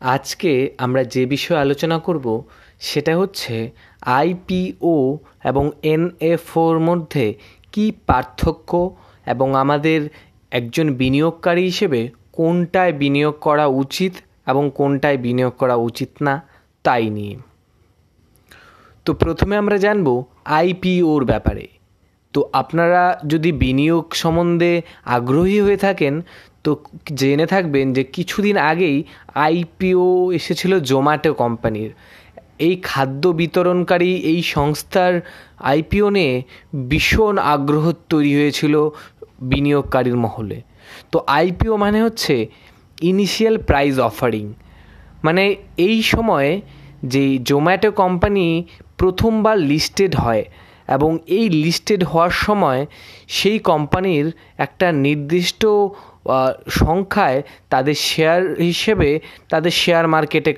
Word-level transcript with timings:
আজকে 0.00 0.70
আমরা 0.78 1.04
যে 1.04 1.26
বিষয়ে 1.26 1.60
আলোচনা 1.60 1.98
করব 1.98 2.42
সেটা 2.80 3.16
হচ্ছে 3.16 3.70
আইপিও 4.00 5.18
এবং 5.44 5.70
এনএফওর 5.82 6.78
মধ্যে 6.78 7.34
কী 7.72 7.92
পার্থক্য 8.06 8.96
এবং 9.26 9.54
আমাদের 9.54 10.08
একজন 10.50 10.94
বিনিয়োগকারী 10.94 11.62
হিসেবে 11.62 12.08
কোনটায় 12.32 12.92
বিনিয়োগ 12.92 13.34
করা 13.40 13.66
উচিত 13.66 14.12
এবং 14.46 14.70
কোনটায় 14.74 15.18
বিনিয়োগ 15.18 15.52
করা 15.58 15.74
উচিত 15.74 16.08
না, 16.22 16.42
তাই 16.82 17.10
নিয়ে। 17.10 17.36
তো 19.04 19.14
প্রথমে 19.14 19.56
আমরা 19.56 19.76
জানব 19.76 20.24
আইপিওর 20.44 21.24
ব্যাপারে। 21.24 21.68
তো 22.32 22.50
আপনারা 22.52 23.20
যদি 23.26 23.52
বিনিয়োগ 23.52 24.14
সম্বন্ধে 24.14 24.82
আগ্রহী 25.04 25.60
হয়ে 25.60 25.76
থাকেন 25.76 26.22
তো 26.66 26.72
জেনে 27.14 27.46
থাকবেন 27.46 27.86
যে 27.96 28.02
কিছুদিন 28.16 28.56
আগেই 28.70 28.96
আইপিও 29.46 30.06
এসেছিল 30.32 30.72
জোম্যাটো 30.80 31.30
কোম্পানির। 31.34 31.90
এই 32.58 32.74
খাদ্য 32.82 33.22
বিতরণকারী 33.40 34.10
এই 34.32 34.40
সংস্থার 34.54 35.14
আইপিও 35.70 36.06
নিয়ে 36.10 36.34
ভীষণ 36.88 37.34
আগ্রহ 37.54 37.84
তৈরি 38.08 38.32
হয়েছিল 38.34 38.74
বিনিয়োগকারীর 39.42 40.16
মহলে। 40.16 40.58
তো 41.12 41.18
আইপিও 41.38 41.74
মানে 41.76 41.98
হচ্ছে 42.02 42.34
ইনিশিয়াল 43.00 43.56
প্রাইজ 43.68 43.94
অফারিং 44.00 44.44
মানে 45.24 45.44
এই 45.86 45.98
সময়ে 46.02 46.50
যে 47.04 47.24
জোম্যাটো 47.38 47.90
কোম্পানি 48.02 48.46
প্রথমবার 48.98 49.56
লিস্টেড 49.70 50.12
হয় 50.16 50.44
এবং 50.88 51.10
এই 51.26 51.44
লিস্টেড 51.64 52.04
হওয়ার 52.04 52.30
সময় 52.30 52.86
সেই 53.28 53.58
কোম্পানির 53.70 54.26
একটা 54.58 54.86
নির্দিষ্ট 54.92 55.62
সংখ্যায় 56.70 57.42
তাদের 57.70 57.96
শেয়ার 58.08 58.40
হিসেবে 58.60 59.10
তাদের 59.48 59.72
শেয়ার 59.82 60.04
মার্কেটে 60.08 60.52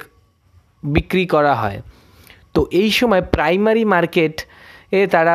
বিক্রি 0.83 1.25
করা 1.27 1.55
হয়। 1.55 1.79
তো 2.55 2.61
এই 2.73 2.91
সময় 2.91 3.23
প্রাইমারি 3.35 3.85
মার্কেট 3.85 4.35
এ 4.93 5.01
তারা 5.07 5.35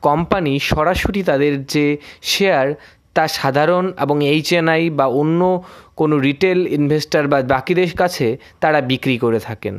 কোম্পানি 0.00 0.52
সরাসরি 0.70 1.20
তাদের 1.22 1.52
যে 1.66 1.86
শেয়ার 2.22 2.66
তা 3.14 3.24
সাধারণ 3.28 3.84
এবং 4.00 4.16
এইচএনআই 4.24 4.90
বা 4.90 5.06
অন্য 5.06 5.40
কোনো 5.96 6.14
রিটেল 6.18 6.58
ইনভেস্টার 6.66 7.24
বা 7.28 7.38
বাকিদের 7.42 7.90
কাছে 7.96 8.26
তারা 8.60 8.80
বিক্রি 8.80 9.16
করে 9.18 9.38
থাকেন। 9.40 9.76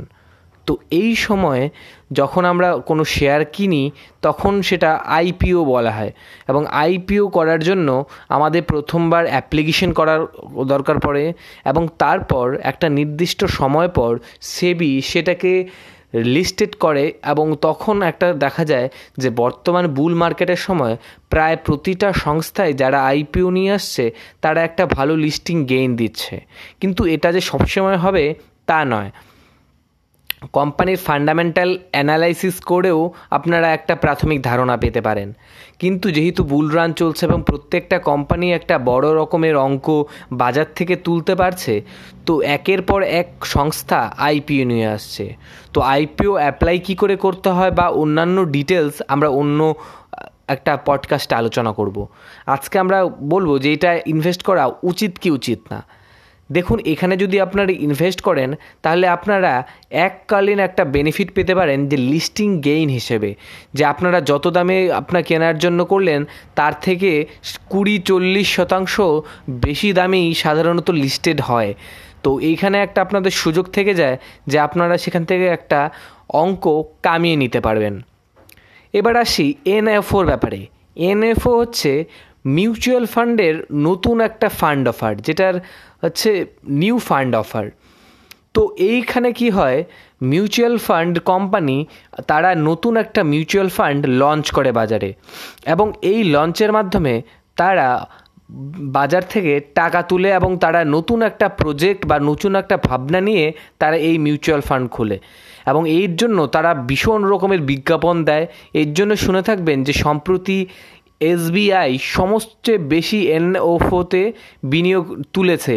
তো 0.66 0.78
এই 0.92 1.16
সময়ে 1.16 1.70
যখন 2.12 2.46
আমরা 2.46 2.78
কোনো 2.78 3.04
শেয়ার 3.04 3.46
কিনি, 3.46 3.92
তখন 4.22 4.62
সেটা 4.62 4.94
আইপিও 4.96 5.66
বলা 5.66 5.92
হয়। 5.92 6.12
এবং 6.48 6.66
আইপিও 6.68 7.28
করার 7.28 7.60
জন্য 7.60 8.06
আমাদের 8.30 8.64
প্রথমবার 8.64 9.26
অ্যাপ্লিকেশন 9.26 9.94
করার 9.94 10.22
দরকার 10.68 11.00
পড়ে 11.00 11.34
এবং 11.66 11.88
তারপর 11.98 12.58
একটা 12.64 12.90
নির্দিষ্ট 12.90 13.46
সময় 13.46 13.88
পর 13.88 14.20
সেবি 14.42 15.02
সেটাকে 15.02 15.68
লিস্টেড 16.14 16.76
করে 16.76 17.14
এবং 17.26 17.56
তখন 17.62 18.02
একটা 18.02 18.34
দেখা 18.34 18.66
যায় 18.66 18.90
যে 19.18 19.30
বর্তমান 19.30 19.88
বুল 19.88 20.14
মার্কেটের 20.14 20.56
সময় 20.56 20.98
প্রায় 21.30 21.58
প্রতিটা 21.66 22.14
সংস্থায় 22.14 22.74
যারা 22.74 23.06
আইপিও 23.06 23.50
নিয়ে 23.50 23.72
আসছে, 23.72 24.12
তারা 24.42 24.64
একটা 24.64 24.86
ভালো 24.86 25.16
লিস্টিং 25.16 25.66
গেইন 25.66 25.96
দিচ্ছে। 25.96 26.46
কিন্তু 26.80 27.06
এটা 27.06 27.32
যে 27.32 27.42
সবসময় 27.42 27.98
হবে 27.98 28.36
তা 28.66 28.86
নয়। 28.86 29.12
কোম্পানির 30.52 30.98
ফান্ডামেন্টাল 30.98 31.80
অ্যানালাইসিস 31.92 32.60
করেও 32.60 33.14
আপনারা 33.30 33.74
একটা 33.74 33.96
প্রাথমিক 33.96 34.42
ধারণা 34.42 34.78
পেতে 34.78 35.02
পারেন। 35.02 35.34
কিন্তু 35.80 36.12
যেহেতু 36.12 36.44
বুল 36.44 36.70
রান 36.70 36.94
চলছে 36.94 37.26
এবং 37.26 37.44
প্রত্যেকটা 37.44 38.00
কোম্পানি 38.00 38.54
একটা 38.54 38.80
বড় 38.80 39.14
রকমের 39.14 39.56
অঙ্ক 39.56 40.06
বাজার 40.32 40.66
থেকে 40.76 40.96
তুলতে 40.96 41.36
পারছে, 41.36 41.82
তো 42.26 42.42
একের 42.42 42.82
পর 42.82 43.04
এক 43.04 43.28
সংস্থা 43.44 44.14
আইপিও 44.18 44.66
নিয়ে 44.66 44.88
আসছে। 44.88 45.36
তো 45.74 45.82
আইপিও 45.82 46.34
অ্যাপ্লাই 46.34 46.80
কী 46.80 46.96
করে 46.96 47.16
করতে 47.16 47.50
হয় 47.50 47.72
বা 47.72 47.88
অন্যান্য 47.88 48.46
ডিটেলস 48.46 49.02
আমরা 49.08 49.30
অন্য 49.30 49.76
একটা 50.48 50.78
পডকাস্টে 50.86 51.36
আলোচনা 51.36 51.74
করব। 51.74 52.08
আজকে 52.46 52.80
আমরা 52.80 53.06
বলব 53.06 53.58
যে 53.60 53.74
এটা 53.74 54.00
ইনভেস্ট 54.06 54.44
করা 54.44 54.72
উচিত 54.84 55.18
কি 55.18 55.32
উচিত 55.32 55.60
না। 55.70 55.84
দেখুন, 56.50 56.80
এখানে 56.86 57.18
যদি 57.18 57.40
আপনারা 57.42 57.72
ইনভেস্ট 57.72 58.22
করেন, 58.22 58.56
তাহলে 58.82 59.08
আপনারা 59.08 59.64
এককালীন 59.92 60.60
একটা 60.60 60.86
বেনিফিট 60.86 61.32
পেতে 61.32 61.56
পারেন 61.56 61.90
যে 61.90 61.98
লিস্টিং 61.98 62.62
গেইন 62.62 62.90
হিসেবে। 62.90 63.36
যে 63.74 63.86
আপনারা 63.86 64.22
যত 64.22 64.48
দামে 64.48 64.92
আপনার 64.92 65.24
কেনার 65.24 65.58
জন্য 65.58 65.86
করলেন, 65.86 66.26
তার 66.56 66.74
থেকে 66.82 67.26
কুড়ি 67.70 68.00
চল্লিশ 68.00 68.56
শতাংশ 68.56 69.02
বেশি 69.50 69.94
দামেই 69.94 70.34
সাধারণত 70.34 70.90
লিস্টেড 70.92 71.42
হয়। 71.42 71.74
তো 72.24 72.40
এইখানে 72.40 72.78
একটা 72.82 73.02
আপনাদের 73.02 73.32
সুযোগ 73.32 73.66
থেকে 73.70 73.94
যায় 73.94 74.18
যে 74.48 74.60
আপনারা 74.60 74.98
সেখান 74.98 75.26
থেকে 75.26 75.46
একটা 75.48 75.90
অঙ্ক 76.30 76.84
কামিয়ে 77.04 77.36
নিতে 77.36 77.60
পারবেন। 77.60 78.02
এবার 78.94 79.16
আসি 79.18 79.56
এনএফওর 79.66 80.26
ব্যাপারে। 80.26 80.66
এনএফও 80.96 81.60
হচ্ছে 81.60 82.06
মিউচুয়াল 82.46 83.06
ফান্ডের 83.06 83.56
নতুন 83.72 84.22
একটা 84.22 84.50
ফান্ড 84.50 84.88
অফার, 84.88 85.14
যেটার 85.16 85.56
হচ্ছে 86.04 86.46
নিউ 86.82 86.96
ফান্ড 86.98 87.36
অফার। 87.36 87.66
তো 88.54 88.62
এইখানে 88.78 89.30
কি 89.32 89.50
হয়, 89.50 89.84
মিউচুয়াল 90.22 90.78
ফান্ড 90.78 91.20
কোম্পানি 91.20 91.78
তারা 92.28 92.50
নতুন 92.56 92.98
একটা 92.98 93.24
মিউচুয়াল 93.24 93.70
ফান্ড 93.70 94.02
লঞ্চ 94.22 94.46
করে 94.52 94.72
বাজারে 94.72 95.14
এবং 95.66 95.88
এই 96.02 96.20
লঞ্চের 96.24 96.72
মাধ্যমে 96.72 97.14
তারা 97.56 97.88
বাজার 98.98 99.24
থেকে 99.30 99.54
টাকা 99.76 100.02
তুলে 100.02 100.30
এবং 100.30 100.52
তারা 100.58 100.86
নতুন 100.86 101.22
একটা 101.22 101.50
প্রজেক্ট 101.50 102.06
বা 102.06 102.18
নতুন 102.20 102.56
একটা 102.56 102.78
ভাবনা 102.78 103.22
নিয়ে 103.22 103.46
তারা 103.80 103.98
এই 103.98 104.18
মিউচুয়াল 104.18 104.62
ফান্ড 104.62 104.90
খোলে 104.90 105.20
এবং 105.66 105.90
এর 105.90 106.16
জন্য 106.16 106.48
তারা 106.48 106.72
ভীষণ 106.90 107.22
রকমের 107.24 107.62
বিজ্ঞাপন 107.62 108.16
দেয়। 108.24 108.48
এর 108.74 108.94
জন্য 108.94 109.12
শুনে 109.16 109.42
থাকবেন 109.42 109.84
যে 109.84 109.94
সম্প্রতি 109.94 110.58
এসবিআই 111.32 111.92
সমস্ত 112.18 112.66
বেশি 112.94 113.20
এনওফোতে 113.38 114.24
বিনিয়োগ 114.72 115.06
তুলেছে। 115.34 115.76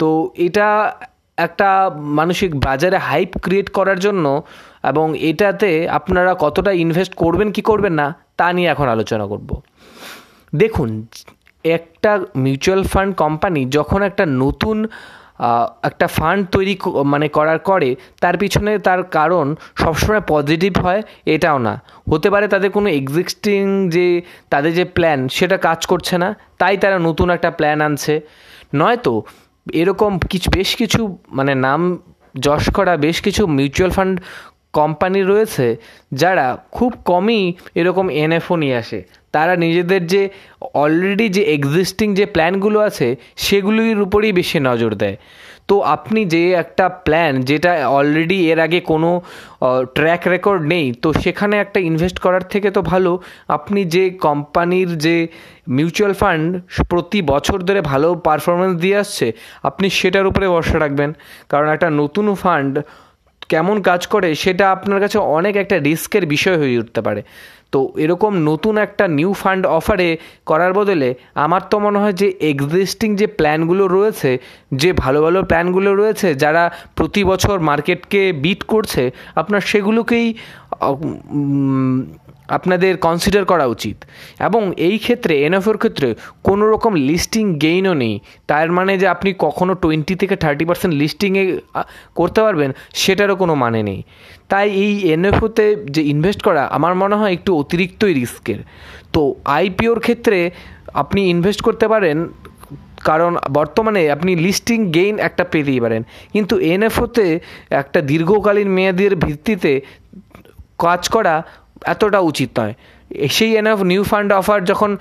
তো 0.00 0.08
এটা 0.46 0.68
একটা 1.38 1.70
মানসিক 2.18 2.50
বাজারে 2.66 2.98
হাইপ 3.08 3.30
ক্রিয়েট 3.44 3.68
করার 3.68 3.98
জন্য 4.06 4.24
এবং 4.90 5.06
এটাতে 5.30 5.70
আপনারা 5.98 6.32
কতটা 6.44 6.72
ইনভেস্ট 6.84 7.12
করবেন, 7.14 7.48
কি 7.56 7.62
করবেন 7.70 7.94
না, 8.00 8.06
তা 8.38 8.46
নিয়ে 8.56 8.68
এখন 8.74 8.86
আলোচনা 8.94 9.24
করব। 9.26 9.48
দেখুন, 10.52 10.90
একটা 11.64 12.12
মিউচুয়াল 12.44 12.82
ফান্ড 12.92 13.12
কোম্পানি 13.22 13.60
যখন 13.76 14.00
একটা 14.02 14.24
নতুন 14.42 14.76
একটা 15.82 16.06
ফান্ড 16.06 16.42
তৈরি 16.54 16.74
মানে 17.04 17.26
করার 17.28 17.58
করে, 17.58 17.90
তার 18.20 18.36
পিছনে 18.38 18.72
তার 18.78 19.00
কারণ 19.02 19.46
সবসময় 19.76 20.22
পজিটিভ 20.28 20.72
হয়, 20.84 21.02
এটাও 21.26 21.58
না। 21.58 21.74
হতে 22.12 22.28
পারে 22.30 22.46
তাদের 22.48 22.70
কোনো 22.70 22.88
এক্সিস্টিং 22.90 23.62
যে, 23.90 24.06
তাদের 24.50 24.72
যে 24.74 24.84
প্ল্যান 24.96 25.20
সেটা 25.28 25.56
কাজ 25.56 25.86
করছে 25.86 26.14
না, 26.18 26.28
তাই 26.58 26.76
তারা 26.76 26.98
নতুন 26.98 27.30
একটা 27.30 27.50
প্ল্যান 27.50 27.78
আনছে। 27.80 28.14
নয়তো, 28.74 29.14
এরকম 29.72 30.18
কিছু, 30.18 30.50
বেশ 30.50 30.70
কিছু 30.76 31.00
মানে 31.28 31.52
নাম 31.66 31.80
যশ 32.40 32.64
করা, 32.70 32.92
বেশ 32.96 33.16
কিছু 33.20 33.42
মিউচুয়াল 33.58 33.90
ফান্ড 33.90 34.14
কোম্পানি 34.78 35.20
রয়েছে 35.22 35.66
যারা 36.22 36.46
খুব 36.76 36.90
কমই 37.10 37.42
এরকম 37.80 38.06
এনএফও 38.22 38.54
নিয়ে 38.62 38.76
আসে। 38.82 39.00
তারা 39.34 39.54
নিজেদের 39.64 40.02
যে 40.12 40.22
অলরেডি 40.84 41.26
যে 41.36 41.42
এক্সিস্টিং 41.56 42.08
যে 42.18 42.24
প্ল্যানগুলো 42.34 42.78
আছে, 42.88 43.08
সেগুলির 43.44 44.00
উপরেই 44.06 44.32
বেশি 44.40 44.58
নজর 44.68 44.92
দেয়। 45.02 45.16
তো 45.68 45.76
আপনি 45.96 46.20
যে 46.34 46.42
একটা 46.62 46.86
প্ল্যান 47.06 47.32
যেটা 47.48 47.72
অলরেডি 47.98 48.38
এর 48.52 48.58
আগে 48.66 48.80
কোনো 48.90 49.10
ট্র্যাক 49.96 50.22
রেকর্ড 50.34 50.62
নেই, 50.72 50.86
তো 51.02 51.08
সেখানে 51.22 51.54
একটা 51.64 51.78
ইনভেস্ট 51.90 52.18
করার 52.24 52.44
থেকে 52.52 52.68
তো 52.76 52.80
ভালো। 52.92 53.12
আপনি 53.56 53.80
যে 53.94 54.04
কোম্পানির 54.26 54.90
যে 55.06 55.16
মিউচুয়াল 55.76 56.12
ফান্ড 56.20 56.48
প্রতি 56.90 57.18
বছর 57.32 57.58
ধরে 57.68 57.80
ভালো 57.92 58.08
পারফরমেন্স 58.26 58.74
দিয়ে 58.82 58.96
আসছে, 59.02 59.26
আপনি 59.68 59.86
সেটার 59.98 60.26
উপরে 60.30 60.46
ভরসা 60.54 60.76
রাখবেন। 60.84 61.10
কারণ 61.52 61.68
একটা 61.74 61.88
নতুন 62.00 62.26
ফান্ড 62.42 62.74
কেমন 63.52 63.76
কাজ 63.88 64.02
করে 64.12 64.28
সেটা 64.42 64.64
আপনার 64.74 64.98
কাছে 65.04 65.18
অনেক 65.36 65.54
একটা 65.62 65.76
রিস্কের 65.86 66.24
বিষয় 66.34 66.56
হয়ে 66.62 66.78
উঠতে 66.82 67.00
পারে। 67.06 67.22
তো 67.72 67.80
এরকম 68.04 68.32
নতুন 68.50 68.74
একটা 68.86 69.04
নিউ 69.18 69.30
ফান্ড 69.32 69.64
অফারে 69.78 70.08
করার 70.50 70.72
বদলে 70.78 71.08
আমার 71.44 71.62
তো 71.70 71.76
মনে 71.84 71.98
হয় 72.02 72.16
যে 72.22 72.28
এক্সিস্টিং 72.52 73.08
যে 73.20 73.26
প্ল্যানগুলো 73.38 73.84
রয়েছে, 73.96 74.30
যে 74.72 74.90
ভালো 75.02 75.18
ভালো 75.24 75.38
প্ল্যানগুলো 75.50 75.90
রয়েছে, 75.94 76.28
যারা 76.34 76.62
প্রতি 76.96 77.22
বছর 77.30 77.56
মার্কেটকে 77.70 78.22
বিট 78.44 78.60
করছে, 78.72 79.02
আপনার 79.40 79.62
সেগুলোকেই 79.70 80.26
আপনাদের 82.58 82.92
কনসিডার 83.06 83.44
করা 83.52 83.66
উচিত। 83.74 83.96
এবং 84.46 84.62
এই 84.88 84.96
ক্ষেত্রে 85.04 85.34
এনএফওর 85.46 85.78
ক্ষেত্রে 85.82 86.08
কোনো 86.48 86.64
রকম 86.72 86.92
লিস্টিং 87.08 87.44
গেইনও 87.64 87.94
নেই। 88.02 88.14
তার 88.50 88.68
মানে 88.76 88.92
যে 89.02 89.06
আপনি 89.14 89.30
কখনও 89.46 89.74
টোয়েন্টি 89.82 90.14
থেকে 90.20 90.34
থার্টি 90.42 90.64
পার্সেন্ট 90.68 90.92
লিস্টিংয়ে 91.00 91.44
করতে 92.18 92.40
পারবেন, 92.46 92.70
সেটারও 93.02 93.36
কোনো 93.42 93.54
মানে 93.64 93.80
নেই। 93.88 94.00
তাই 94.50 94.66
এই 94.84 94.92
এনএফওতে 95.14 95.64
যে 95.94 96.02
ইনভেস্ট 96.12 96.40
করা, 96.48 96.62
আমার 96.76 96.94
মনে 97.02 97.16
হয় 97.20 97.32
একটু 97.36 97.50
অতিরিক্তই 97.62 98.14
রিস্কের 98.20 98.60
তো 99.14 99.20
আইপিওর 99.58 99.98
ক্ষেত্রে 100.06 100.38
আপনি 101.02 101.20
ইনভেস্ট 101.34 101.60
করতে 101.66 101.86
পারেন, 101.92 102.18
কারণ 103.08 103.32
বর্তমানে 103.58 104.02
আপনি 104.16 104.32
লিস্টিং 104.46 104.78
গেইন 104.96 105.14
একটা 105.28 105.44
পেতেই 105.52 105.80
পারেন। 105.84 106.02
কিন্তু 106.34 106.54
এনএফওতে 106.74 107.26
একটা 107.80 107.98
দীর্ঘকালীন 108.10 108.68
মেয়াদের 108.76 109.12
ভিত্তিতে 109.24 109.72
কাজ 110.84 111.02
করা 111.14 111.34
এতটা 111.84 112.18
উচিত 112.18 112.60
নয়। 112.60 112.74
সেই 113.30 113.56
এনাফ 113.56 113.82
নিউ 113.82 114.04
ফান্ড 114.04 114.32
অফার 114.32 114.64
যখন 114.64 114.96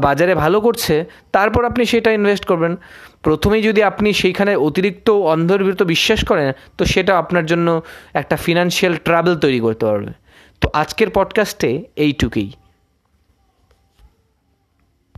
বাজারে 0.00 0.34
ভালো 0.34 0.60
করছে, 0.60 1.04
তারপর 1.32 1.64
আপনি 1.64 1.84
সেটা 1.84 2.12
ইনভেস্ট 2.12 2.44
করবেন। 2.44 2.76
প্রথমেই 3.22 3.62
যদি 3.62 3.82
আপনি 3.82 4.12
সেইখানে 4.12 4.56
অতিরিক্ত 4.56 5.10
অন্ধর্বিত 5.10 5.82
বিশ্বাস 5.82 6.24
করেন, 6.24 6.52
তো 6.78 6.84
সেটা 6.84 7.18
আপনার 7.18 7.46
জন্য 7.46 7.82
একটা 8.14 8.36
ফিনান্সিয়াল 8.36 8.96
ট্রাভেল 8.96 9.36
তৈরি 9.36 9.60
করতে 9.60 9.86
পারবে। 9.86 10.12
তো 10.60 10.70
আজকের 10.72 11.10
পডকাস্টে 11.14 11.84
এইটুকুই। 11.96 12.52